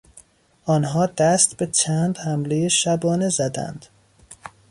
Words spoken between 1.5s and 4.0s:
به چند حملهی شبانه زدند.